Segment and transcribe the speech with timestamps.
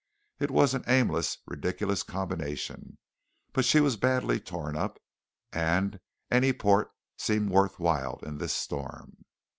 [0.39, 2.97] It was an aimless, ridiculous combination,
[3.53, 4.97] but she was badly torn up,
[5.53, 5.99] and
[6.31, 9.17] any port seemed worth while in this storm.